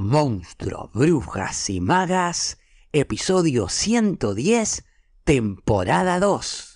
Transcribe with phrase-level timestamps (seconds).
[0.00, 2.56] Monstruos, Brujas y Magas,
[2.90, 4.86] episodio 110,
[5.24, 6.72] temporada 2.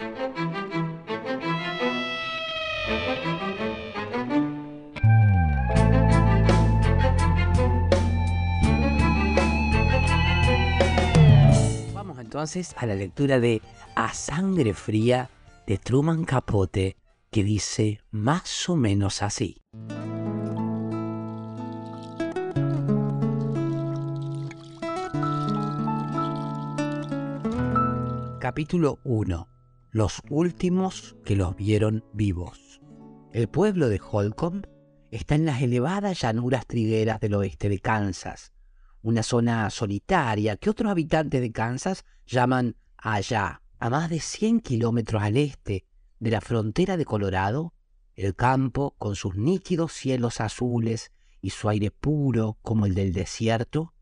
[11.95, 13.63] Vamos entonces a la lectura de
[13.95, 15.31] A Sangre Fría
[15.67, 16.99] de Truman Capote,
[17.31, 19.63] que dice más o menos así.
[28.55, 29.49] Capítulo 1.
[29.91, 32.81] Los últimos que los vieron vivos.
[33.33, 34.65] El pueblo de Holcomb
[35.11, 38.53] está en las elevadas llanuras trigueras del oeste de Kansas,
[39.03, 43.61] una zona solitaria que otros habitantes de Kansas llaman allá.
[43.81, 45.85] A más de 100 kilómetros al este
[46.21, 47.75] de la frontera de Colorado,
[48.15, 51.11] el campo, con sus nítidos cielos azules
[51.41, 53.95] y su aire puro como el del desierto,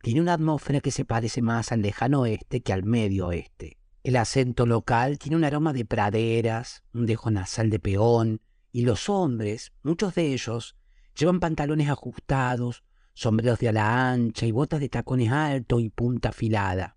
[0.00, 3.77] tiene una atmósfera que se parece más al lejano oeste que al medio oeste.
[4.02, 9.08] El acento local tiene un aroma de praderas, un dejo nasal de peón, y los
[9.08, 10.76] hombres, muchos de ellos,
[11.16, 16.96] llevan pantalones ajustados, sombreros de ala ancha y botas de tacones altos y punta afilada.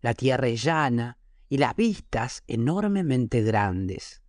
[0.00, 4.22] La tierra es llana y las vistas enormemente grandes.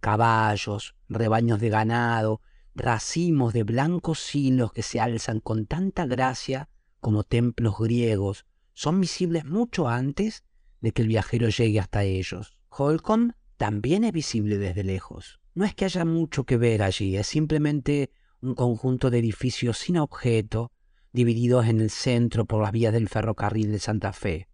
[0.00, 2.40] Caballos, rebaños de ganado,
[2.74, 6.68] racimos de blancos hilos que se alzan con tanta gracia
[7.00, 10.44] como templos griegos, son visibles mucho antes
[10.86, 12.56] de que el viajero llegue hasta ellos.
[12.68, 15.40] Holcomb también es visible desde lejos.
[15.52, 19.96] No es que haya mucho que ver allí, es simplemente un conjunto de edificios sin
[19.96, 20.70] objeto,
[21.12, 24.46] divididos en el centro por las vías del ferrocarril de Santa Fe.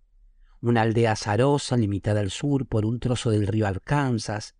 [0.62, 4.54] Una aldea azarosa limitada al sur por un trozo del río Arkansas,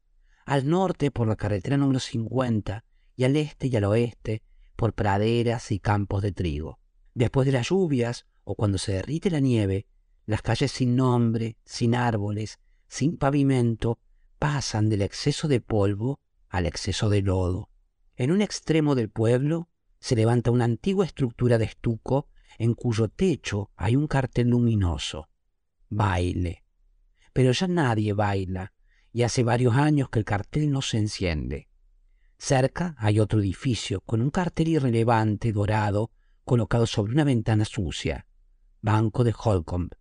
[0.44, 2.84] al norte por la carretera número 50
[3.16, 4.42] y al este y al oeste
[4.76, 6.80] por praderas y campos de trigo.
[7.14, 9.86] Después de las lluvias o cuando se derrite la nieve,
[10.26, 13.98] las calles sin nombre, sin árboles, sin pavimento,
[14.38, 17.70] pasan del exceso de polvo al exceso de lodo.
[18.16, 23.70] En un extremo del pueblo se levanta una antigua estructura de estuco en cuyo techo
[23.76, 25.28] hay un cartel luminoso.
[25.88, 26.64] Baile.
[27.32, 28.72] Pero ya nadie baila,
[29.12, 31.68] y hace varios años que el cartel no se enciende.
[32.38, 36.10] Cerca hay otro edificio con un cartel irrelevante dorado
[36.44, 38.26] colocado sobre una ventana sucia.
[38.80, 39.92] Banco de Holcomb.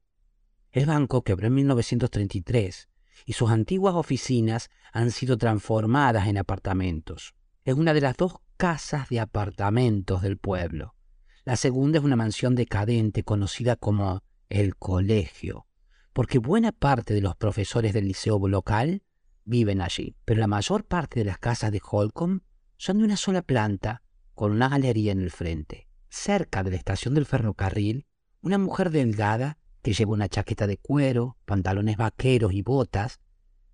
[0.72, 2.88] El banco quebró en 1933
[3.26, 7.36] y sus antiguas oficinas han sido transformadas en apartamentos.
[7.66, 10.96] Es una de las dos casas de apartamentos del pueblo.
[11.44, 15.68] La segunda es una mansión decadente conocida como el colegio,
[16.14, 19.04] porque buena parte de los profesores del liceo local
[19.44, 22.44] viven allí, pero la mayor parte de las casas de Holcomb
[22.78, 24.04] son de una sola planta
[24.36, 25.90] con una galería en el frente.
[26.10, 28.06] Cerca de la estación del ferrocarril,
[28.42, 33.20] una mujer delgada que lleva una chaqueta de cuero, pantalones vaqueros y botas,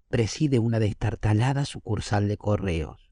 [0.10, 3.12] preside una destartalada sucursal de correos.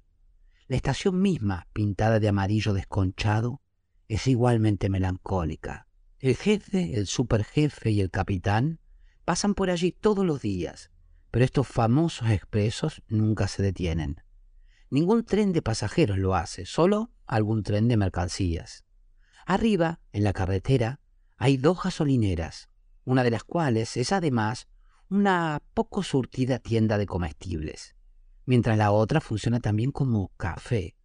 [0.67, 3.61] La estación misma, pintada de amarillo desconchado,
[4.07, 5.87] es igualmente melancólica.
[6.19, 8.79] El jefe, el superjefe y el capitán
[9.25, 10.91] pasan por allí todos los días,
[11.31, 14.21] pero estos famosos expresos nunca se detienen.
[14.89, 18.85] Ningún tren de pasajeros lo hace, solo algún tren de mercancías.
[19.45, 20.99] Arriba, en la carretera,
[21.37, 22.69] hay dos gasolineras,
[23.05, 24.67] una de las cuales es además
[25.09, 27.95] una poco surtida tienda de comestibles,
[28.45, 30.97] mientras la otra funciona también como café.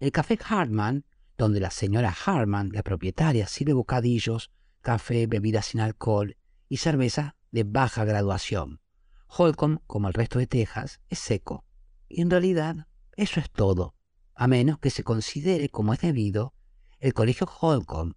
[0.00, 1.06] El café Hartman,
[1.36, 4.50] donde la señora Hartman, la propietaria, sirve bocadillos,
[4.80, 6.36] café, bebidas sin alcohol
[6.68, 8.80] y cerveza de baja graduación.
[9.28, 11.64] Holcomb, como el resto de Texas, es seco.
[12.08, 13.94] Y en realidad eso es todo,
[14.34, 16.54] a menos que se considere, como es debido,
[16.98, 18.14] el colegio Holcomb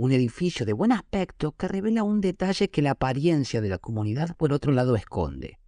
[0.00, 4.34] un edificio de buen aspecto que revela un detalle que la apariencia de la comunidad
[4.34, 5.58] por otro lado esconde,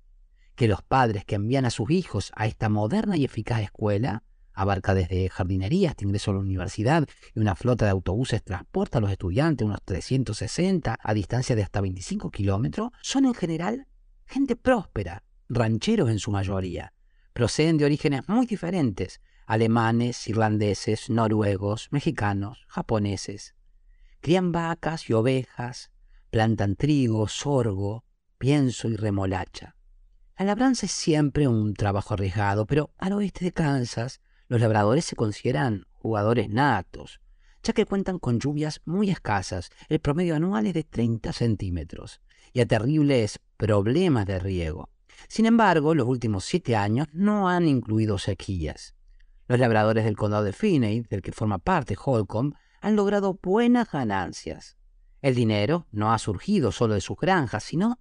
[0.55, 4.23] que los padres que envían a sus hijos a esta moderna y eficaz escuela,
[4.55, 9.01] abarca desde jardinería hasta ingreso a la universidad y una flota de autobuses transporta a
[9.03, 13.87] los estudiantes unos 360 a distancia de hasta 25 kilómetros, son en general
[14.25, 16.95] gente próspera, rancheros en su mayoría.
[17.35, 23.55] Proceden de orígenes muy diferentes, alemanes, irlandeses, noruegos, mexicanos, japoneses.
[24.23, 25.91] Crían vacas y ovejas,
[26.31, 28.05] plantan trigo, sorgo,
[28.39, 29.75] pienso y remolacha.
[30.39, 35.17] La labranza es siempre un trabajo arriesgado, pero al oeste de Kansas los labradores se
[35.17, 37.21] consideran jugadores natos,
[37.65, 42.21] ya que cuentan con lluvias muy escasas, el promedio anual es de 30 centímetros,
[42.53, 44.89] y a terribles problemas de riego.
[45.27, 48.95] Sin embargo, los últimos siete años no han incluido sequías.
[49.49, 54.77] Los labradores del condado de Finney, del que forma parte Holcomb, han logrado buenas ganancias.
[55.23, 58.01] El dinero no ha surgido solo de sus granjas, sino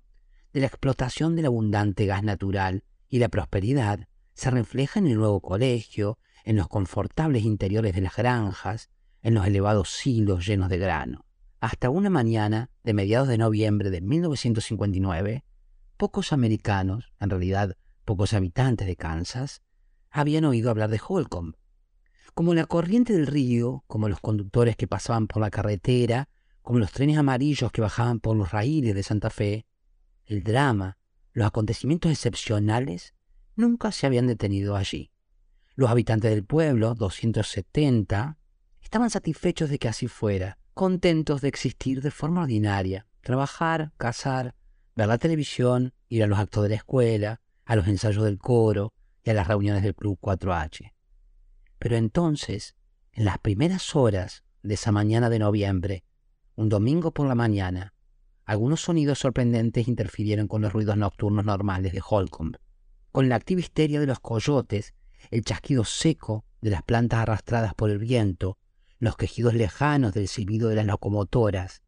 [0.54, 5.40] de la explotación del abundante gas natural, y la prosperidad se refleja en el nuevo
[5.40, 8.90] colegio, en los confortables interiores de las granjas,
[9.22, 11.26] en los elevados silos llenos de grano.
[11.60, 15.46] Hasta una mañana de mediados de noviembre de 1959,
[15.96, 19.62] pocos americanos, en realidad pocos habitantes de Kansas,
[20.10, 21.54] habían oído hablar de Holcomb.
[22.34, 26.30] Como la corriente del río, como los conductores que pasaban por la carretera,
[26.62, 29.66] como los trenes amarillos que bajaban por los raíles de Santa Fe,
[30.26, 30.98] el drama,
[31.34, 33.14] los acontecimientos excepcionales
[33.56, 35.12] nunca se habían detenido allí.
[35.76, 38.38] Los habitantes del pueblo, 270,
[38.82, 44.56] estaban satisfechos de que así fuera, contentos de existir de forma ordinaria, trabajar, cazar,
[44.96, 48.94] ver la televisión, ir a los actos de la escuela, a los ensayos del coro
[49.24, 50.92] y a las reuniones del Club 4H.
[51.82, 52.76] Pero entonces,
[53.12, 56.04] en las primeras horas de esa mañana de noviembre,
[56.54, 57.96] un domingo por la mañana,
[58.46, 62.58] algunos sonidos sorprendentes interfirieron con los ruidos nocturnos normales de Holcomb.
[63.12, 64.94] Con la activa histeria de los coyotes,
[65.32, 68.60] el chasquido seco de las plantas arrastradas por el viento,
[69.00, 71.82] los quejidos lejanos del silbido de las locomotoras,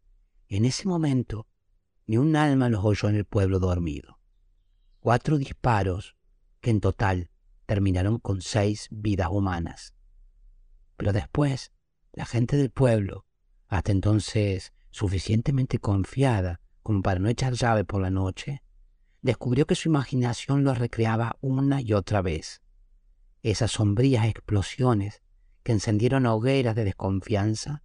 [0.50, 1.46] en ese momento
[2.08, 4.18] ni un alma los oyó en el pueblo dormido.
[5.00, 6.16] Cuatro disparos
[6.62, 7.30] que en total
[7.74, 9.96] terminaron con seis vidas humanas.
[10.96, 11.72] Pero después,
[12.12, 13.26] la gente del pueblo,
[13.68, 18.62] hasta entonces suficientemente confiada como para no echar llave por la noche,
[19.24, 22.62] descubrió que su imaginación lo recreaba una y otra vez.
[23.42, 25.24] Esas sombrías explosiones
[25.64, 27.82] que encendieron hogueras de desconfianza,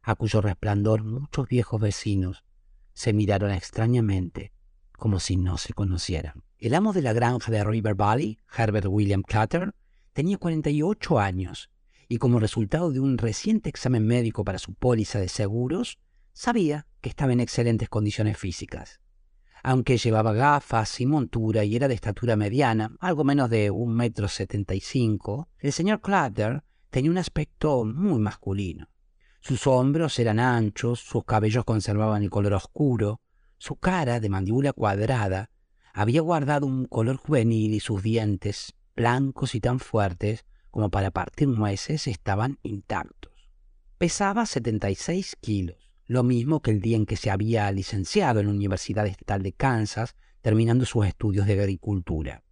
[0.00, 2.44] a cuyo resplandor muchos viejos vecinos
[2.92, 4.52] se miraron extrañamente,
[4.92, 6.44] como si no se conocieran.
[6.64, 9.74] El amo de la granja de River Valley, Herbert William Clutter,
[10.14, 11.68] tenía 48 años
[12.08, 15.98] y como resultado de un reciente examen médico para su póliza de seguros,
[16.32, 18.98] sabía que estaba en excelentes condiciones físicas.
[19.62, 24.26] Aunque llevaba gafas y montura y era de estatura mediana, algo menos de un metro
[24.26, 28.88] setenta y cinco, el señor Clutter tenía un aspecto muy masculino.
[29.42, 33.20] Sus hombros eran anchos, sus cabellos conservaban el color oscuro,
[33.58, 35.50] su cara, de mandíbula cuadrada,
[35.94, 41.46] había guardado un color juvenil y sus dientes, blancos y tan fuertes como para partir
[41.46, 43.32] nueces, estaban intactos.
[43.96, 48.52] Pesaba 76 kilos, lo mismo que el día en que se había licenciado en la
[48.52, 52.42] Universidad Estatal de Kansas, terminando sus estudios de agricultura.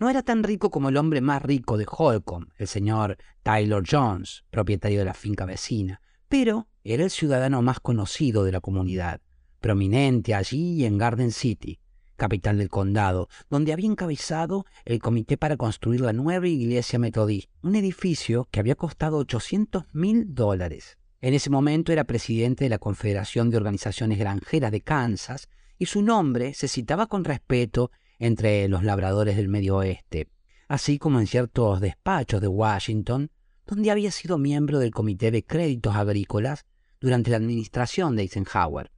[0.00, 4.44] No era tan rico como el hombre más rico de Holcomb, el señor Taylor Jones,
[4.50, 9.20] propietario de la finca vecina, pero era el ciudadano más conocido de la comunidad,
[9.60, 11.78] prominente allí en Garden City,
[12.22, 17.74] capital del condado, donde había encabezado el comité para construir la nueva iglesia metodista, un
[17.74, 20.98] edificio que había costado 800 mil dólares.
[21.20, 25.48] En ese momento era presidente de la Confederación de Organizaciones Granjeras de Kansas
[25.78, 27.90] y su nombre se citaba con respeto
[28.20, 30.28] entre los labradores del Medio Oeste,
[30.68, 33.32] así como en ciertos despachos de Washington
[33.66, 36.66] donde había sido miembro del Comité de Créditos Agrícolas
[37.00, 38.92] durante la administración de Eisenhower.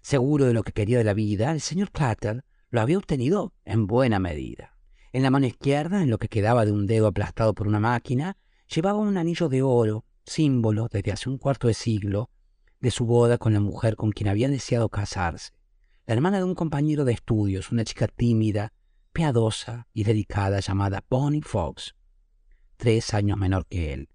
[0.00, 3.86] Seguro de lo que quería de la vida, el señor Clatter lo había obtenido en
[3.86, 4.76] buena medida.
[5.12, 8.36] En la mano izquierda, en lo que quedaba de un dedo aplastado por una máquina,
[8.66, 12.30] llevaba un anillo de oro, símbolo desde hace un cuarto de siglo
[12.80, 15.52] de su boda con la mujer con quien había deseado casarse,
[16.04, 18.72] la hermana de un compañero de estudios, una chica tímida,
[19.12, 21.94] piadosa y dedicada llamada Bonnie Fox
[22.82, 24.08] tres años menor que él.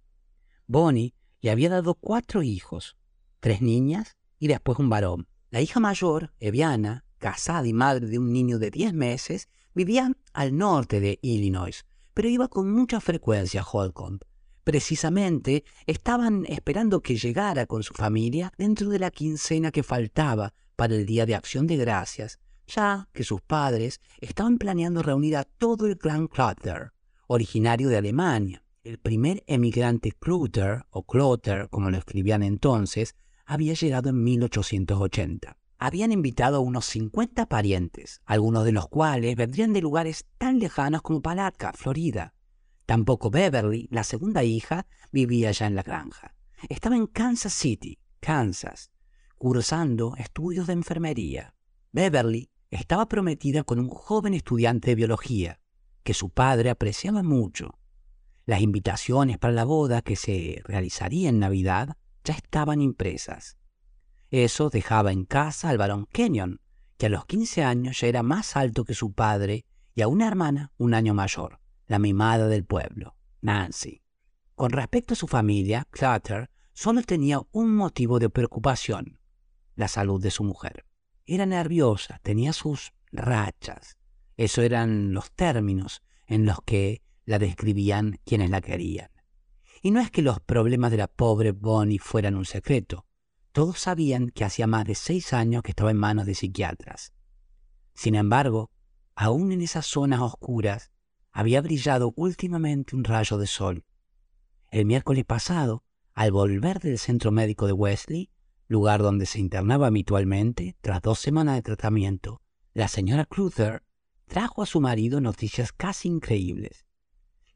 [0.67, 2.97] Bonnie le había dado cuatro hijos,
[3.39, 5.29] tres niñas y después un varón.
[5.51, 10.57] La hija mayor, Eviana, casada y madre de un niño de diez meses, vivía al
[10.57, 14.21] norte de Illinois, pero iba con mucha frecuencia a Holcomb.
[14.63, 20.95] Precisamente estaban esperando que llegara con su familia dentro de la quincena que faltaba para
[20.95, 25.87] el Día de Acción de Gracias, ya que sus padres estaban planeando reunir a todo
[25.87, 26.91] el clan Clutter
[27.27, 28.63] originario de Alemania.
[28.83, 35.57] El primer emigrante Kluter, o Klotter, como lo escribían entonces, había llegado en 1880.
[35.79, 41.01] Habían invitado a unos 50 parientes, algunos de los cuales vendrían de lugares tan lejanos
[41.01, 42.33] como Palatka, Florida.
[42.85, 46.33] Tampoco Beverly, la segunda hija, vivía ya en la granja.
[46.69, 48.91] Estaba en Kansas City, Kansas,
[49.37, 51.53] cursando estudios de enfermería.
[51.91, 55.59] Beverly estaba prometida con un joven estudiante de biología,
[56.03, 57.77] que su padre apreciaba mucho.
[58.45, 63.56] Las invitaciones para la boda que se realizaría en Navidad ya estaban impresas.
[64.29, 66.59] Eso dejaba en casa al varón Kenyon,
[66.97, 69.65] que a los 15 años ya era más alto que su padre,
[69.95, 74.03] y a una hermana un año mayor, la mimada del pueblo, Nancy.
[74.55, 79.19] Con respecto a su familia, Clutter solo tenía un motivo de preocupación,
[79.75, 80.85] la salud de su mujer.
[81.25, 83.97] Era nerviosa, tenía sus rachas.
[84.35, 89.09] Eso eran los términos en los que la describían quienes la querían.
[89.81, 93.06] Y no es que los problemas de la pobre Bonnie fueran un secreto.
[93.57, 97.11] Todos sabían que hacía más de seis años que estaba en manos de psiquiatras.
[97.95, 98.69] Sin embargo,
[99.15, 100.91] aún en esas zonas oscuras,
[101.31, 103.83] había brillado últimamente un rayo de sol.
[104.69, 105.83] El miércoles pasado,
[106.13, 108.29] al volver del centro médico de Wesley,
[108.67, 112.43] lugar donde se internaba habitualmente, tras dos semanas de tratamiento,
[112.75, 113.81] la señora Cluther
[114.27, 116.85] trajo a su marido noticias casi increíbles.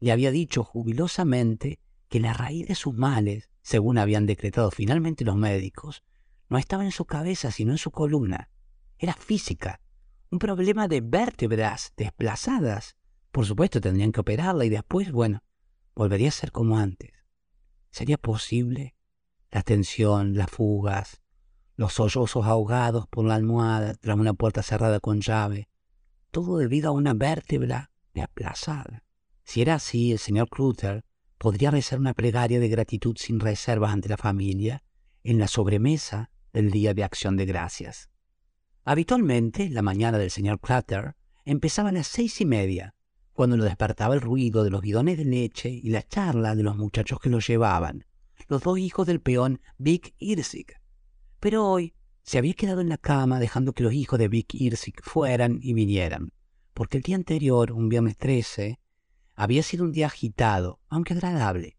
[0.00, 1.78] Le había dicho jubilosamente
[2.08, 6.02] que la raíz de sus males, según habían decretado finalmente los médicos,
[6.48, 8.50] no estaba en su cabeza sino en su columna.
[8.98, 9.80] Era física,
[10.30, 12.96] un problema de vértebras desplazadas.
[13.30, 15.42] Por supuesto tendrían que operarla y después, bueno,
[15.94, 17.12] volvería a ser como antes.
[17.90, 18.94] ¿Sería posible?
[19.50, 21.22] La tensión, las fugas,
[21.76, 25.68] los sollozos ahogados por la almohada tras una puerta cerrada con llave,
[26.30, 29.04] todo debido a una vértebra desplazada.
[29.44, 31.04] Si era así, el señor Clutter
[31.42, 34.84] podría rezar una plegaria de gratitud sin reservas ante la familia
[35.24, 38.10] en la sobremesa del Día de Acción de Gracias.
[38.84, 42.94] Habitualmente, la mañana del señor Clutter empezaba a las seis y media,
[43.32, 46.76] cuando lo despertaba el ruido de los bidones de leche y la charla de los
[46.76, 48.04] muchachos que lo llevaban,
[48.46, 50.76] los dos hijos del peón Vic Irsig.
[51.40, 55.02] Pero hoy se había quedado en la cama dejando que los hijos de Vic Irsig
[55.02, 56.30] fueran y vinieran,
[56.72, 58.78] porque el día anterior, un viernes 13,
[59.42, 61.76] había sido un día agitado, aunque agradable.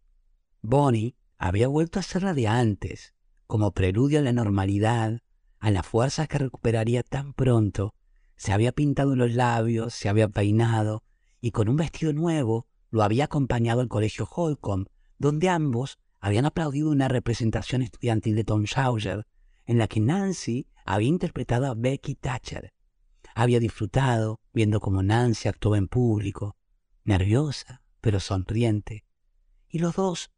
[0.62, 3.13] Bonnie había vuelto a ser la de antes,
[3.48, 5.22] como preludio a la normalidad,
[5.60, 7.96] a las fuerzas que recuperaría tan pronto.
[8.36, 11.03] Se había pintado los labios, se había peinado,
[11.39, 16.89] y con un vestido nuevo lo había acompañado al colegio Holcomb, donde ambos habían aplaudido
[16.89, 19.25] una representación estudiantil de Tom Sawyer,
[19.65, 22.74] en la que Nancy había interpretado a Becky Thatcher.
[23.34, 26.58] Había disfrutado viendo cómo Nancy actuaba en público,
[27.03, 29.05] nerviosa, pero sonriente.
[29.69, 30.31] Y los dos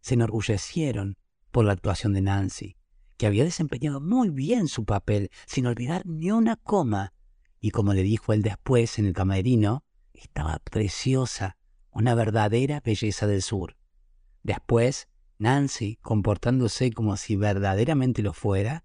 [0.00, 1.16] se enorgullecieron
[1.50, 2.76] por la actuación de Nancy,
[3.16, 7.12] que había desempeñado muy bien su papel, sin olvidar ni una coma,
[7.60, 11.56] y como le dijo él después en el camerino, estaba preciosa,
[11.90, 13.76] una verdadera belleza del sur.
[14.42, 18.84] Después, Nancy, comportándose como si verdaderamente lo fuera,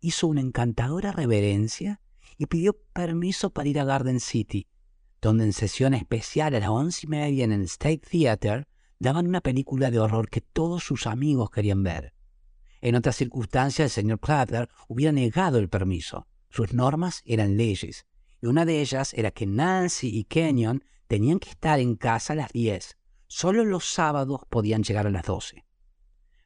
[0.00, 2.00] hizo una encantadora reverencia
[2.36, 4.68] y pidió permiso para ir a Garden City,
[5.20, 8.66] donde en sesión especial a las once y media en el State Theater
[8.98, 12.14] daban una película de horror que todos sus amigos querían ver.
[12.80, 16.26] En otras circunstancias el señor Clutter hubiera negado el permiso.
[16.50, 18.06] Sus normas eran leyes,
[18.40, 22.36] y una de ellas era que Nancy y Kenyon tenían que estar en casa a
[22.36, 22.96] las diez.
[23.26, 25.64] Solo los sábados podían llegar a las doce.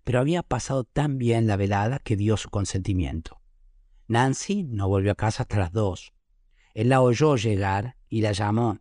[0.04, 3.40] Pero había pasado tan bien la velada que dio su consentimiento.
[4.08, 6.12] Nancy no volvió a casa hasta las dos.
[6.74, 8.78] Él la oyó llegar y la llamó.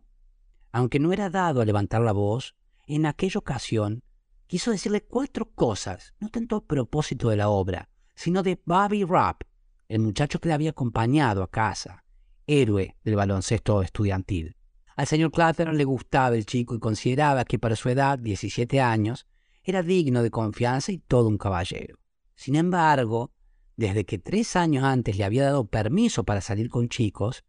[0.72, 2.54] Aunque no era dado a levantar la voz,
[2.86, 4.04] en aquella ocasión
[4.46, 9.44] quiso decirle cuatro cosas, no tanto a propósito de la obra, sino de Bobby Rapp,
[9.88, 12.04] el muchacho que le había acompañado a casa,
[12.46, 14.54] héroe del baloncesto estudiantil.
[14.96, 19.26] Al señor Clutter le gustaba el chico y consideraba que para su edad, 17 años,
[19.64, 21.98] era digno de confianza y todo un caballero.
[22.34, 23.32] Sin embargo,
[23.76, 27.44] desde que tres años antes le había dado permiso para salir con chicos,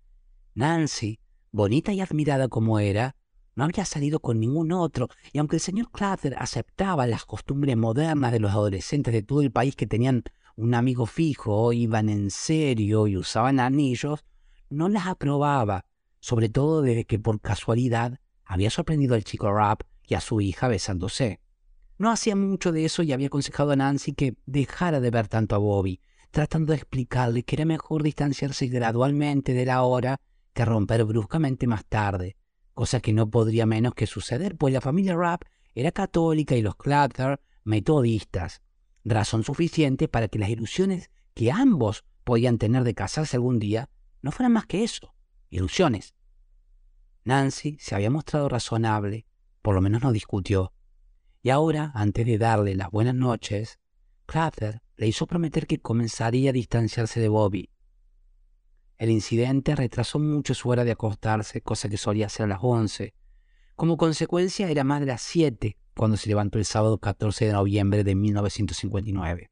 [0.55, 1.19] Nancy
[1.53, 3.15] bonita y admirada como era,
[3.55, 8.31] no había salido con ningún otro, y aunque el señor Clutter aceptaba las costumbres modernas
[8.31, 10.23] de los adolescentes de todo el país que tenían
[10.55, 14.25] un amigo fijo, iban en serio y usaban anillos,
[14.69, 15.85] no las aprobaba,
[16.19, 20.67] sobre todo desde que por casualidad había sorprendido al chico Rap y a su hija
[20.67, 21.39] besándose.
[21.99, 25.53] No hacía mucho de eso y había aconsejado a Nancy que dejara de ver tanto
[25.53, 30.19] a Bobby, tratando de explicarle que era mejor distanciarse gradualmente de la hora
[30.53, 32.37] que romper bruscamente más tarde,
[32.73, 35.43] cosa que no podría menos que suceder, pues la familia Rapp
[35.75, 38.61] era católica y los Clutter metodistas,
[39.03, 43.89] razón suficiente para que las ilusiones que ambos podían tener de casarse algún día
[44.21, 45.13] no fueran más que eso,
[45.49, 46.15] ilusiones.
[47.25, 49.25] Nancy se había mostrado razonable,
[49.61, 50.73] por lo menos no discutió,
[51.41, 53.79] y ahora, antes de darle las buenas noches,
[54.25, 57.69] Clutter le hizo prometer que comenzaría a distanciarse de Bobby,
[59.03, 63.13] el incidente retrasó mucho su hora de acostarse, cosa que solía ser a las 11.
[63.75, 68.05] Como consecuencia, era más de las 7 cuando se levantó el sábado 14 de noviembre
[68.05, 69.51] de 1959.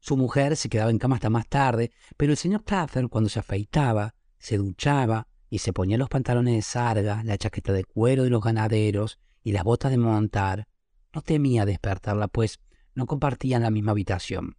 [0.00, 3.40] Su mujer se quedaba en cama hasta más tarde, pero el señor Clapher, cuando se
[3.40, 8.30] afeitaba, se duchaba y se ponía los pantalones de sarga, la chaqueta de cuero de
[8.30, 10.66] los ganaderos y las botas de montar,
[11.12, 12.58] no temía despertarla, pues
[12.94, 14.56] no compartían la misma habitación.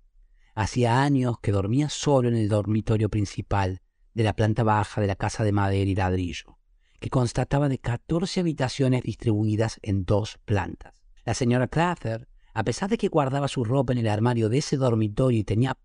[0.54, 3.82] Hacía años que dormía solo en el dormitorio principal
[4.14, 6.58] de la planta baja de la casa de madera y ladrillo,
[7.00, 11.04] que constataba de 14 habitaciones distribuidas en dos plantas.
[11.26, 14.78] La señora Clather, a pesar de que guardaba su ropa en el armario de ese
[14.78, 15.78] dormitorio y tenía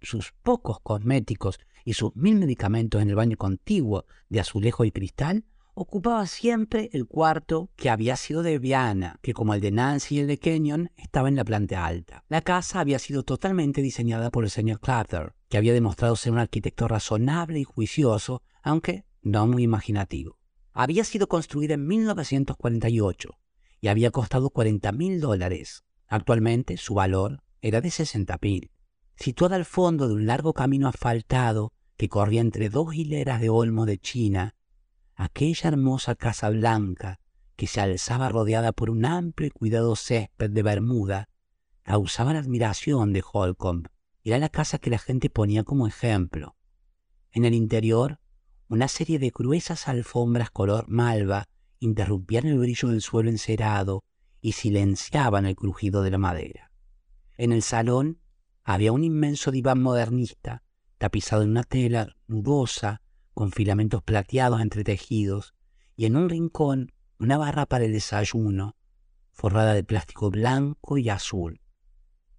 [0.00, 5.44] sus pocos cosméticos y sus mil medicamentos en el baño contiguo de azulejo y cristal,
[5.74, 10.18] ocupaba siempre el cuarto que había sido de Viana, que como el de Nancy y
[10.20, 12.24] el de Kenyon, estaba en la planta alta.
[12.28, 16.38] La casa había sido totalmente diseñada por el señor Clutter, que había demostrado ser un
[16.38, 20.38] arquitecto razonable y juicioso, aunque no muy imaginativo.
[20.72, 23.38] Había sido construida en 1948
[23.80, 25.84] y había costado 40 mil dólares.
[26.06, 28.70] Actualmente su valor era de 60 mil.
[29.16, 33.86] Situada al fondo de un largo camino asfaltado que corría entre dos hileras de olmos
[33.86, 34.54] de China,
[35.16, 37.18] aquella hermosa casa blanca
[37.56, 41.28] que se alzaba rodeada por un amplio y cuidado césped de Bermuda,
[41.82, 43.88] causaba la admiración de Holcomb.
[44.28, 46.54] Era la casa que la gente ponía como ejemplo.
[47.32, 48.20] En el interior,
[48.68, 51.46] una serie de gruesas alfombras color malva
[51.78, 54.04] interrumpían el brillo del suelo encerado
[54.42, 56.70] y silenciaban el crujido de la madera.
[57.38, 58.20] En el salón
[58.64, 60.62] había un inmenso diván modernista,
[60.98, 63.00] tapizado en una tela nudosa
[63.32, 65.54] con filamentos plateados entretejidos,
[65.96, 68.76] y en un rincón una barra para el desayuno,
[69.32, 71.62] forrada de plástico blanco y azul.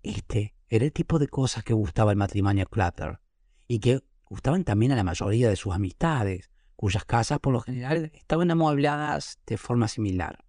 [0.03, 3.19] Este era el tipo de cosas que gustaba el matrimonio Clutter,
[3.67, 8.11] y que gustaban también a la mayoría de sus amistades, cuyas casas por lo general
[8.13, 10.45] estaban amuebladas de forma similar.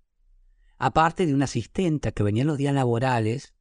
[0.79, 3.55] Aparte de una asistenta que venía los días laborales,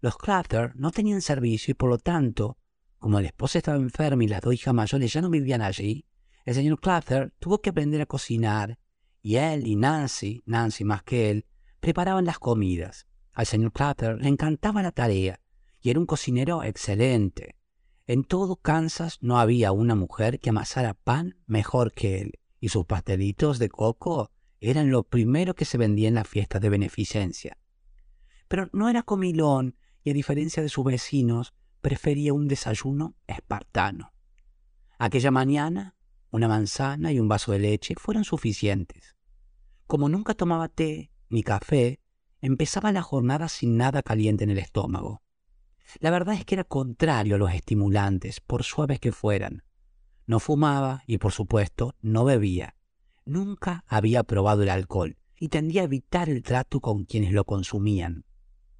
[0.00, 2.58] los Clutter no tenían servicio y por lo tanto,
[2.98, 6.06] como la esposa estaba enferma y las dos hijas mayores ya no vivían allí,
[6.44, 8.78] el señor Clutter tuvo que aprender a cocinar
[9.22, 11.46] y él y Nancy, Nancy más que él,
[11.80, 13.06] preparaban las comidas.
[13.32, 15.40] Al señor Clutter le encantaba la tarea
[15.80, 17.56] y era un cocinero excelente.
[18.06, 22.86] En todo Kansas no había una mujer que amasara pan mejor que él y sus
[22.86, 27.58] pastelitos de coco eran lo primero que se vendía en las fiestas de beneficencia.
[28.48, 34.12] Pero no era comilón y a diferencia de sus vecinos, prefería un desayuno espartano.
[34.98, 35.96] Aquella mañana
[36.30, 39.16] una manzana y un vaso de leche fueron suficientes.
[39.86, 42.00] Como nunca tomaba té ni café,
[42.40, 45.22] empezaba la jornada sin nada caliente en el estómago.
[46.00, 49.62] La verdad es que era contrario a los estimulantes, por suaves que fueran.
[50.26, 52.76] No fumaba y, por supuesto, no bebía.
[53.24, 58.24] Nunca había probado el alcohol y tendía a evitar el trato con quienes lo consumían.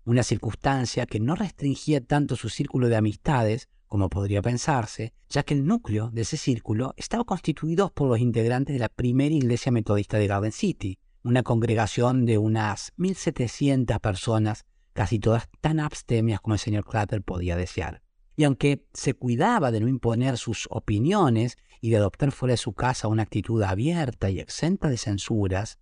[0.05, 5.55] Una circunstancia que no restringía tanto su círculo de amistades como podría pensarse, ya que
[5.55, 10.19] el núcleo de ese círculo estaba constituido por los integrantes de la primera iglesia metodista
[10.19, 14.65] de Garden City, una congregación de unas 1.700 personas,
[14.97, 18.03] casi todas tan abstemias como el señor Clapper podía desear.
[18.35, 22.73] Y aunque se cuidaba de no imponer sus opiniones y de adoptar fuera de su
[22.73, 25.79] casa una actitud abierta y exenta de censuras,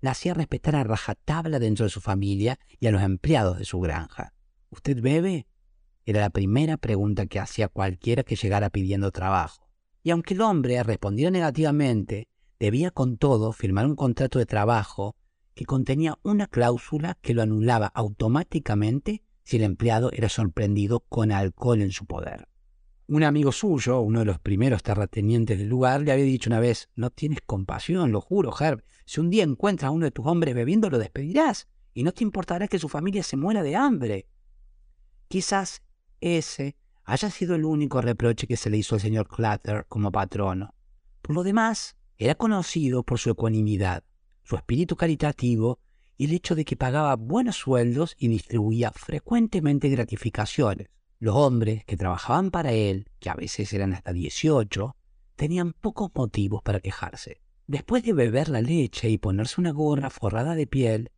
[0.00, 3.80] la hacía respetar a rajatabla dentro de su familia y a los empleados de su
[3.80, 4.34] granja.
[4.70, 5.48] ¿Usted bebe?
[6.06, 9.68] Era la primera pregunta que hacía cualquiera que llegara pidiendo trabajo.
[10.04, 12.28] Y aunque el hombre respondiera negativamente,
[12.60, 15.16] debía con todo firmar un contrato de trabajo
[15.54, 21.82] que contenía una cláusula que lo anulaba automáticamente si el empleado era sorprendido con alcohol
[21.82, 22.48] en su poder.
[23.06, 26.88] Un amigo suyo, uno de los primeros terratenientes del lugar, le había dicho una vez,
[26.96, 30.54] no tienes compasión, lo juro, Herb, si un día encuentras a uno de tus hombres
[30.54, 34.26] bebiendo, lo despedirás, y no te importará que su familia se muera de hambre.
[35.28, 35.82] Quizás
[36.20, 40.74] ese haya sido el único reproche que se le hizo al señor Clatter como patrono.
[41.20, 44.02] Por lo demás, era conocido por su ecuanimidad,
[44.44, 45.80] su espíritu caritativo
[46.16, 50.88] y el hecho de que pagaba buenos sueldos y distribuía frecuentemente gratificaciones.
[51.18, 54.96] Los hombres que trabajaban para él, que a veces eran hasta 18,
[55.36, 57.40] tenían pocos motivos para quejarse.
[57.66, 61.10] Después de beber la leche y ponerse una gorra forrada de piel,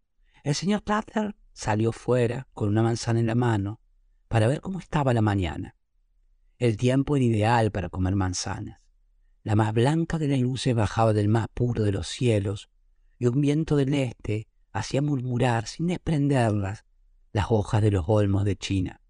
[0.44, 3.80] el señor Clatter salió fuera con una manzana en la mano
[4.28, 5.74] para ver cómo estaba la mañana.
[6.58, 8.80] El tiempo era ideal para comer manzanas.
[9.42, 12.70] La más blanca de las luces bajaba del más puro de los cielos,
[13.18, 16.84] y un viento del este hacía murmurar sin desprenderlas
[17.32, 19.00] las hojas de los olmos de China.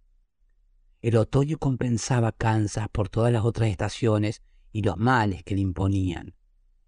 [1.02, 4.42] El otoño compensaba Kansas por todas las otras estaciones
[4.72, 6.34] y los males que le imponían.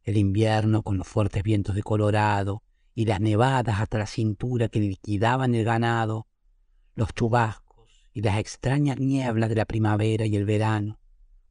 [0.02, 2.62] El invierno con los fuertes vientos de Colorado
[2.94, 6.26] y las nevadas hasta la cintura que liquidaban el ganado,
[6.94, 10.98] los chubascos y las extrañas nieblas de la primavera y el verano,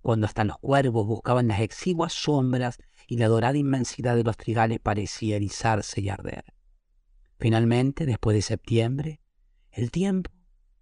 [0.01, 4.79] cuando hasta los cuervos buscaban las exiguas sombras y la dorada inmensidad de los trigales
[4.79, 6.53] parecía erizarse y arder.
[7.39, 9.21] Finalmente, después de septiembre,
[9.71, 10.31] el tiempo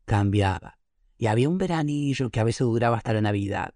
[0.06, 0.80] cambiaba,
[1.18, 3.74] y había un veranillo que a veces duraba hasta la Navidad.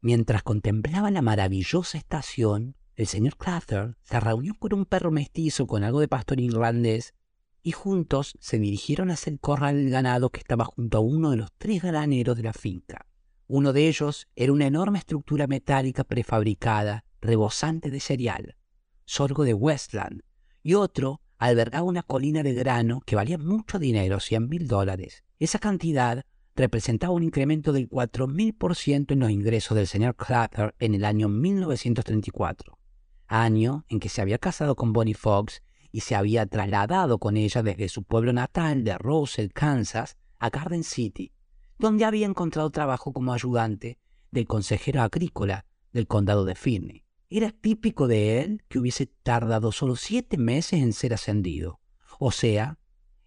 [0.00, 5.84] Mientras contemplaba la maravillosa estación, el señor Cluther se reunió con un perro mestizo con
[5.84, 7.14] algo de pastor irlandés
[7.62, 11.36] y juntos se dirigieron hacia el corral del ganado que estaba junto a uno de
[11.36, 13.06] los tres graneros de la finca.
[13.48, 18.56] Uno de ellos era una enorme estructura metálica prefabricada, rebosante de cereal,
[19.04, 20.22] sorgo de Westland,
[20.62, 25.24] y otro albergaba una colina de grano que valía mucho dinero, 100 mil dólares.
[25.38, 31.04] Esa cantidad representaba un incremento del 4.000% en los ingresos del señor Clutter en el
[31.04, 32.78] año 1934,
[33.26, 35.62] año en que se había casado con Bonnie Fox
[35.92, 40.84] y se había trasladado con ella desde su pueblo natal de Roselle, Kansas, a Garden
[40.84, 41.32] City,
[41.78, 43.98] donde había encontrado trabajo como ayudante
[44.30, 47.05] del consejero agrícola del condado de Finney.
[47.28, 51.80] Era típico de él que hubiese tardado solo siete meses en ser ascendido,
[52.20, 52.78] o sea,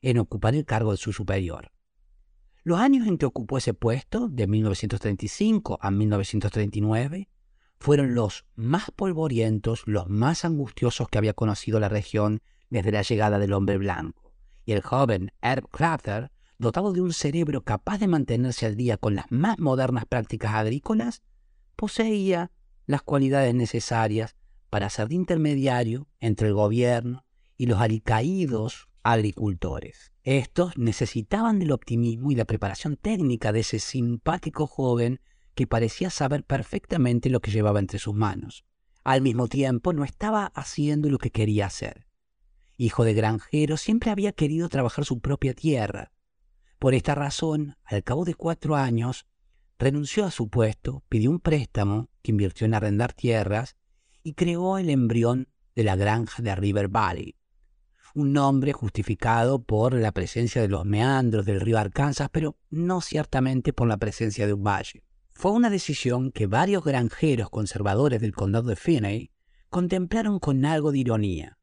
[0.02, 1.72] en ocupar el cargo de su superior.
[2.64, 7.30] Los años en que ocupó ese puesto, de 1935 a 1939,
[7.78, 13.38] fueron los más polvorientos, los más angustiosos que había conocido la región desde la llegada
[13.38, 14.34] del hombre blanco.
[14.66, 19.16] Y el joven Herb Cluther, dotado de un cerebro capaz de mantenerse al día con
[19.16, 21.22] las más modernas prácticas agrícolas,
[21.76, 22.52] poseía
[22.90, 24.36] las cualidades necesarias
[24.72, 27.24] para ser de intermediario entre el gobierno
[27.56, 30.12] y los alicaídos agricultores.
[30.24, 35.22] Estos necesitaban del optimismo y la preparación técnica de ese simpático joven
[35.54, 38.66] que parecía saber perfectamente lo que llevaba entre sus manos.
[39.04, 42.08] Al mismo tiempo, no estaba haciendo lo que quería hacer.
[42.76, 46.12] Hijo de granjero, siempre había querido trabajar su propia tierra.
[46.80, 49.28] Por esta razón, al cabo de cuatro años,
[49.80, 53.78] renunció a su puesto, pidió un préstamo que invirtió en arrendar tierras
[54.22, 57.38] y creó el embrión de la granja de River Valley,
[58.14, 63.72] un nombre justificado por la presencia de los meandros del río Arkansas, pero no ciertamente
[63.72, 65.06] por la presencia de un valle.
[65.32, 69.32] Fue una decisión que varios granjeros conservadores del condado de Finney
[69.70, 71.58] contemplaron con algo de ironía.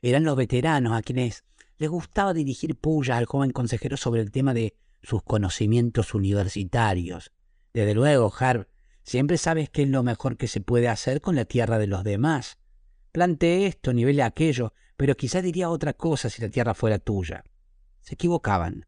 [0.00, 1.44] Eran los veteranos a quienes
[1.78, 7.30] les gustaba dirigir pullas al joven consejero sobre el tema de sus conocimientos universitarios,
[7.74, 8.68] desde luego, Harv,
[9.02, 12.04] siempre sabes qué es lo mejor que se puede hacer con la tierra de los
[12.04, 12.58] demás.
[13.12, 17.44] Plante esto, nivele aquello, pero quizá diría otra cosa si la tierra fuera tuya.
[18.00, 18.86] Se equivocaban.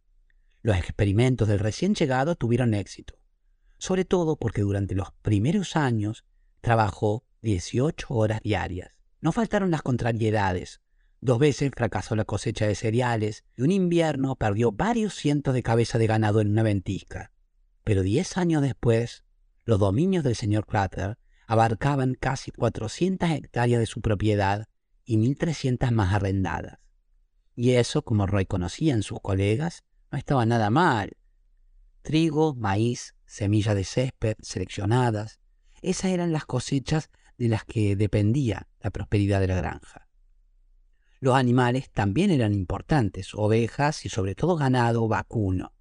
[0.62, 3.18] Los experimentos del recién llegado tuvieron éxito,
[3.78, 6.24] sobre todo porque durante los primeros años
[6.60, 8.98] trabajó 18 horas diarias.
[9.20, 10.80] No faltaron las contrariedades.
[11.20, 15.98] Dos veces fracasó la cosecha de cereales y un invierno perdió varios cientos de cabezas
[15.98, 17.33] de ganado en una ventisca.
[17.84, 19.24] Pero diez años después,
[19.64, 24.66] los dominios del señor Clutter abarcaban casi 400 hectáreas de su propiedad
[25.04, 26.78] y 1.300 más arrendadas.
[27.54, 31.16] Y eso, como Roy conocía en sus colegas, no estaba nada mal.
[32.02, 35.38] Trigo, maíz, semillas de césped seleccionadas,
[35.82, 40.08] esas eran las cosechas de las que dependía la prosperidad de la granja.
[41.20, 45.73] Los animales también eran importantes, ovejas y sobre todo ganado vacuno.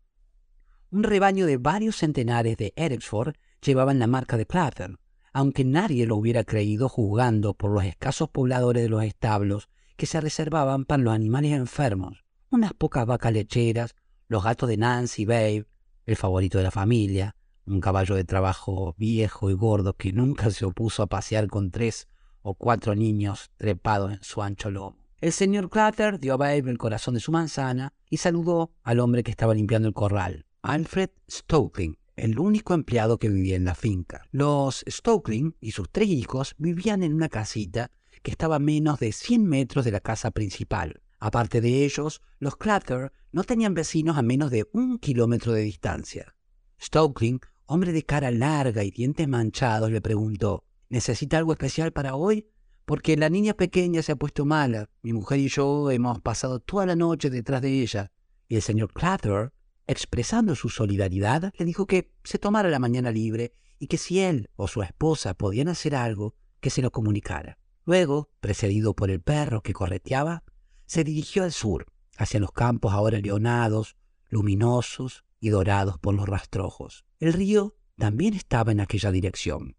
[0.93, 3.33] Un rebaño de varios centenares de Erexford
[3.65, 4.99] llevaban la marca de Clutter,
[5.33, 10.21] aunque nadie lo hubiera creído juzgando por los escasos pobladores de los establos que se
[10.21, 13.95] reservaban para los animales enfermos, unas pocas vacas lecheras,
[14.27, 15.65] los gatos de Nancy Babe,
[16.05, 20.63] el favorito de la familia, un caballo de trabajo viejo y gordo que nunca se
[20.63, 22.07] opuso a pasear con tres
[22.43, 24.99] o cuatro niños trepados en su ancho lomo.
[25.21, 29.23] El señor Clutter dio a Babe el corazón de su manzana y saludó al hombre
[29.23, 30.45] que estaba limpiando el corral.
[30.63, 34.25] Alfred Stokling, el único empleado que vivía en la finca.
[34.31, 39.11] Los Stokling y sus tres hijos vivían en una casita que estaba a menos de
[39.11, 41.01] 100 metros de la casa principal.
[41.19, 46.33] Aparte de ellos, los Clutter no tenían vecinos a menos de un kilómetro de distancia.
[46.81, 52.47] Stokling, hombre de cara larga y dientes manchados, le preguntó, ¿Necesita algo especial para hoy?
[52.85, 54.89] Porque la niña pequeña se ha puesto mala.
[55.01, 58.13] Mi mujer y yo hemos pasado toda la noche detrás de ella.
[58.47, 59.51] Y el señor Clutter
[59.87, 64.49] expresando su solidaridad, le dijo que se tomara la mañana libre y que si él
[64.55, 67.57] o su esposa podían hacer algo, que se lo comunicara.
[67.85, 70.43] Luego, precedido por el perro que correteaba,
[70.85, 73.97] se dirigió al sur, hacia los campos ahora leonados,
[74.29, 77.05] luminosos y dorados por los rastrojos.
[77.19, 79.75] El río también estaba en aquella dirección.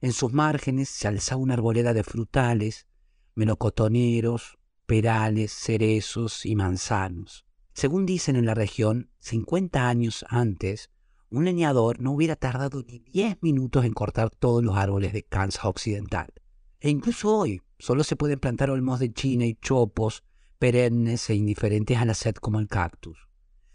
[0.00, 2.86] En sus márgenes se alzaba una arboleda de frutales,
[3.34, 7.46] melocotoneros, perales, cerezos y manzanos.
[7.74, 10.90] Según dicen en la región, 50 años antes,
[11.30, 15.64] un leñador no hubiera tardado ni 10 minutos en cortar todos los árboles de Kansas
[15.64, 16.32] Occidental.
[16.80, 20.24] E incluso hoy solo se pueden plantar olmos de China y chopos
[20.58, 23.28] perennes e indiferentes a la sed como el cactus.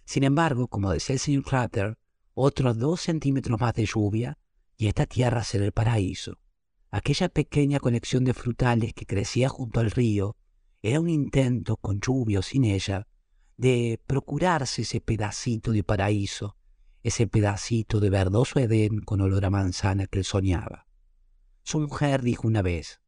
[0.05, 1.97] Sin embargo, como decía el señor Clutter,
[2.33, 4.37] otros dos centímetros más de lluvia
[4.77, 6.37] y esta tierra será el paraíso.
[6.91, 10.37] Aquella pequeña colección de frutales que crecía junto al río
[10.81, 13.07] era un intento, con lluvia o sin ella,
[13.57, 16.55] de procurarse ese pedacito de paraíso,
[17.03, 20.87] ese pedacito de verdoso Edén con olor a manzana que él soñaba.
[21.63, 23.01] Su mujer dijo una vez,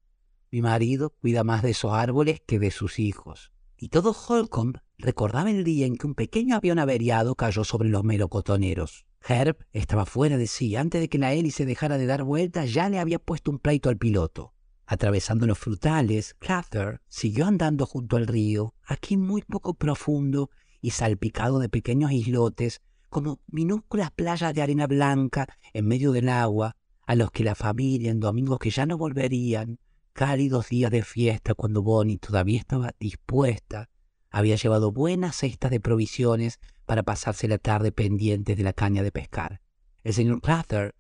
[0.52, 3.52] mi marido cuida más de esos árboles que de sus hijos.
[3.78, 8.04] Y todo Holcomb recordaba el día en que un pequeño avión averiado cayó sobre los
[8.04, 9.06] melocotoneros.
[9.26, 10.76] Herb estaba fuera de sí.
[10.76, 13.90] Antes de que la hélice dejara de dar vueltas, ya le había puesto un pleito
[13.90, 14.54] al piloto.
[14.92, 20.50] Atravesando los frutales, Cather siguió andando junto al río, aquí muy poco profundo
[20.82, 26.76] y salpicado de pequeños islotes, como minúsculas playas de arena blanca en medio del agua,
[27.06, 29.78] a los que la familia en domingos que ya no volverían,
[30.14, 33.92] cálidos días de fiesta cuando Bonnie todavía estaba dispuesta,
[34.32, 39.12] había llevado buenas cestas de provisiones para pasarse la tarde pendientes de la caña de
[39.12, 39.62] pescar.
[40.04, 40.96] El señor Cluther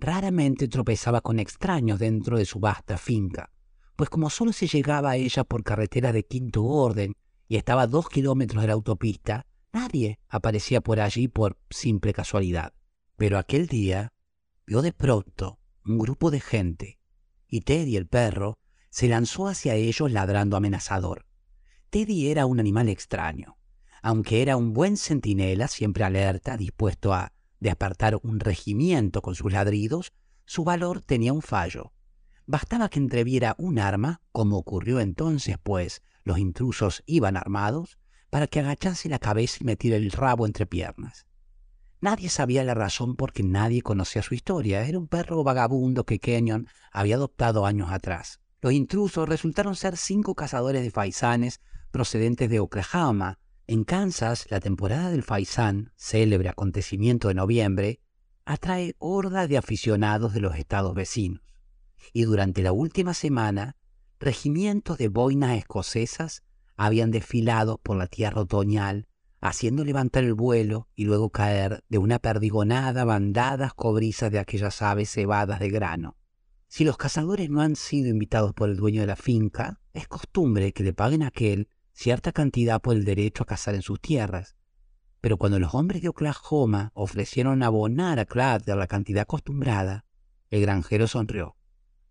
[0.00, 3.52] raramente tropezaba con extraños dentro de su vasta finca,
[3.96, 7.14] pues como solo se llegaba a ella por carretera de quinto orden
[7.46, 12.72] y estaba a dos kilómetros de la autopista, nadie aparecía por allí por simple casualidad.
[13.16, 14.12] Pero aquel día
[14.66, 16.98] vio de pronto un grupo de gente,
[17.46, 18.58] y Teddy el perro
[18.90, 21.26] se lanzó hacia ellos ladrando amenazador.
[21.90, 23.56] Teddy era un animal extraño.
[24.02, 30.12] Aunque era un buen centinela, siempre alerta, dispuesto a despertar un regimiento con sus ladridos,
[30.44, 31.92] su valor tenía un fallo.
[32.46, 37.98] Bastaba que entreviera un arma, como ocurrió entonces, pues los intrusos iban armados,
[38.30, 41.26] para que agachase la cabeza y metiera el rabo entre piernas.
[42.00, 44.86] Nadie sabía la razón porque nadie conocía su historia.
[44.86, 48.40] Era un perro vagabundo que Kenyon había adoptado años atrás.
[48.62, 53.38] Los intrusos resultaron ser cinco cazadores de faisanes procedentes de Oklahoma.
[53.70, 58.00] En Kansas, la temporada del faisán, célebre acontecimiento de noviembre,
[58.44, 61.40] atrae hordas de aficionados de los estados vecinos.
[62.12, 63.76] Y durante la última semana,
[64.18, 66.42] regimientos de boinas escocesas
[66.76, 69.06] habían desfilado por la tierra otoñal
[69.40, 75.12] haciendo levantar el vuelo y luego caer de una perdigonada bandadas cobrizas de aquellas aves
[75.12, 76.16] cebadas de grano.
[76.66, 80.72] Si los cazadores no han sido invitados por el dueño de la finca, es costumbre
[80.72, 81.68] que le paguen a aquel
[82.00, 84.56] cierta cantidad por el derecho a cazar en sus tierras.
[85.20, 90.06] Pero cuando los hombres de Oklahoma ofrecieron abonar a Clatter la cantidad acostumbrada,
[90.48, 91.56] el granjero sonrió.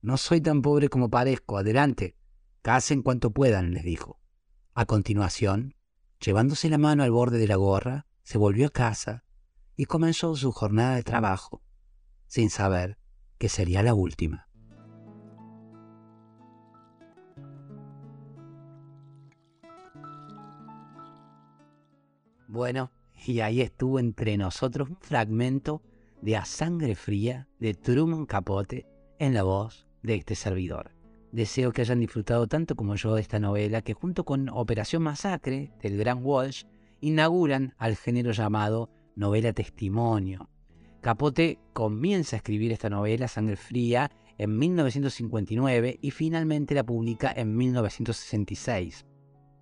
[0.01, 2.15] No soy tan pobre como parezco, adelante.
[2.61, 4.19] Cacen cuanto puedan, les dijo.
[4.75, 5.73] A continuación,
[6.19, 9.23] Llevándose la mano al borde de la gorra, se volvió a casa
[9.77, 11.63] y comenzó su jornada de trabajo,
[12.27, 12.99] sin saber
[13.37, 14.48] que sería la última.
[22.49, 22.91] Bueno,
[23.27, 25.83] y ahí estuvo entre nosotros un fragmento
[26.23, 28.87] de A Sangre Fría de Truman Capote
[29.19, 30.89] en la voz de este servidor.
[31.31, 35.71] Deseo que hayan disfrutado tanto como yo de esta novela, que junto con Operación Masacre
[35.79, 36.63] del Gran Walsh
[37.01, 40.49] inauguran al género llamado novela testimonio.
[41.01, 44.09] Capote comienza a escribir esta novela, Sangre Fría,
[44.39, 49.05] en 1959 y finalmente la publica en 1966.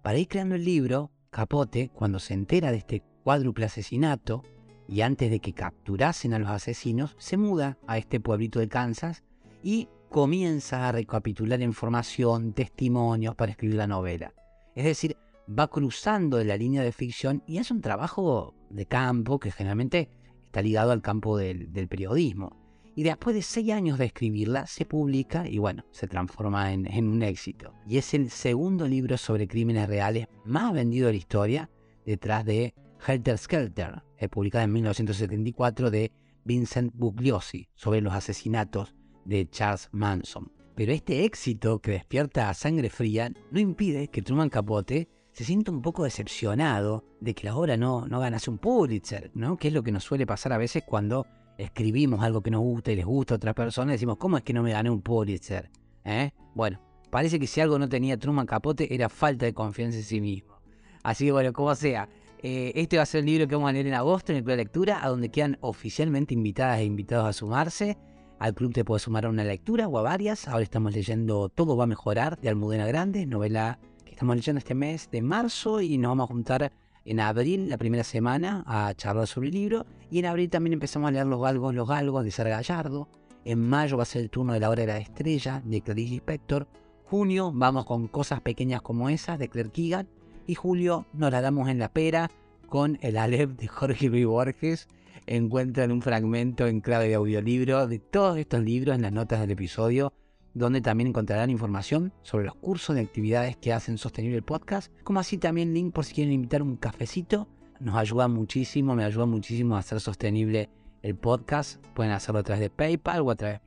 [0.02, 4.41] Para ir creando el libro, Capote, cuando se entera de este cuádruple asesinato
[4.88, 9.23] y antes de que capturasen a los asesinos, se muda a este pueblito de Kansas
[9.62, 14.34] y comienza a recapitular información, testimonios para escribir la novela.
[14.73, 15.15] Es decir,
[15.47, 20.10] va cruzando de la línea de ficción y es un trabajo de campo que generalmente
[20.43, 22.58] está ligado al campo del, periodismo.
[22.97, 27.21] Y después de seis años de escribirla, se publica y bueno, se transforma en, un
[27.21, 27.75] éxito.
[27.86, 31.69] Y es el segundo libro sobre crímenes reales más vendido de la historia,
[32.07, 32.73] detrás de
[33.05, 36.12] Helter Skelter, eh, publicada en 1974 de
[36.43, 40.51] Vincent Bugliosi, sobre los asesinatos de Charles Manson.
[40.73, 45.69] Pero este éxito que despierta a sangre fría no impide que Truman Capote se sienta
[45.69, 49.55] un poco decepcionado de que la obra no, no ganase un Pulitzer, ¿no?
[49.55, 51.27] Que es lo que nos suele pasar a veces cuando
[51.58, 54.43] escribimos algo que nos gusta y les gusta a otra persona y decimos, ¿cómo es
[54.43, 55.70] que no me gané un Pulitzer?
[56.06, 56.32] ¿Eh?
[56.54, 60.22] Bueno, parece que si algo no tenía Truman Capote era falta de confianza en sí
[60.22, 60.58] mismo.
[61.04, 62.10] Así que bueno, como sea,
[62.43, 64.43] eh, este va a ser el libro que vamos a leer en agosto en el
[64.43, 67.98] Club de Lectura, a donde quedan oficialmente invitadas e invitados a sumarse.
[68.39, 70.48] Al club te puedes sumar a una lectura o a varias.
[70.48, 74.76] Ahora estamos leyendo Todo va a mejorar de Almudena Grande, novela que estamos leyendo este
[74.76, 76.72] mes de marzo y nos vamos a juntar
[77.08, 79.86] en abril, la primera semana, a charlar sobre el libro.
[80.12, 83.08] Y en abril también empezamos a leer Los Galgos, Los Galgos de Sara Gallardo.
[83.46, 86.15] En mayo va a ser el turno de La Hora de la Estrella de Clarice
[86.15, 86.67] Spector.
[87.06, 90.10] Junio vamos con cosas pequeñas como esas de Claire Keegan.
[90.46, 92.30] Y julio nos la damos en la pera
[92.67, 94.89] con el Aleph de Jorge Luis Borges.
[95.28, 99.52] Encuentran un fragmento en clave de audiolibro de todos estos libros en las notas del
[99.52, 100.12] episodio,
[100.58, 105.20] donde también encontrarán información sobre los cursos de actividades que hacen sostenible el podcast, como
[105.20, 107.48] así también link por si quieren invitar un cafecito.
[107.80, 110.70] Nos ayuda muchísimo, me ayuda muchísimo a hacer sostenible
[111.02, 111.86] el podcast.
[111.93, 113.62] Pueden hacerlo a través de PayPal o a través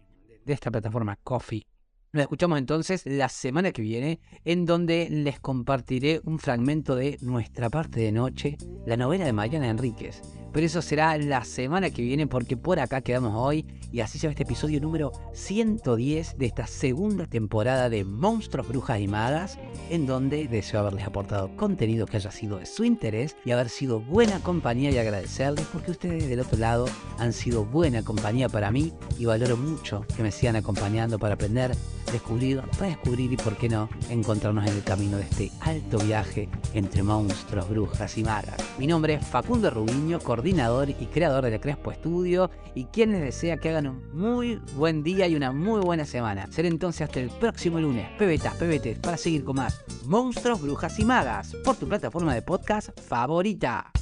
[0.44, 1.66] de esta plataforma Coffee
[2.12, 7.70] nos escuchamos entonces la semana que viene, en donde les compartiré un fragmento de Nuestra
[7.70, 10.39] parte de noche, la novela de Mariana Enríquez.
[10.52, 14.26] Pero eso será la semana que viene porque por acá quedamos hoy y así se
[14.26, 19.58] va este episodio número 110 de esta segunda temporada de Monstruos, Brujas y Magas,
[19.90, 24.00] en donde deseo haberles aportado contenido que haya sido de su interés y haber sido
[24.00, 26.86] buena compañía y agradecerles porque ustedes del otro lado
[27.18, 31.72] han sido buena compañía para mí y valoro mucho que me sigan acompañando para aprender
[32.12, 37.02] descubrir, descubrir y, por qué no, encontrarnos en el camino de este alto viaje entre
[37.02, 38.56] monstruos, brujas y magas.
[38.78, 43.58] Mi nombre es Facundo Rubiño, coordinador y creador de Crespo Estudio, y quien les desea
[43.58, 46.46] que hagan un muy buen día y una muy buena semana.
[46.50, 51.04] Seré entonces hasta el próximo lunes, pebetas, pebetes, para seguir con más monstruos, brujas y
[51.04, 53.92] magas, por tu plataforma de podcast favorita.